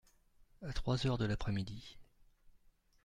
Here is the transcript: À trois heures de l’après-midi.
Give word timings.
À 0.63 0.73
trois 0.73 1.05
heures 1.05 1.19
de 1.19 1.25
l’après-midi. 1.25 1.99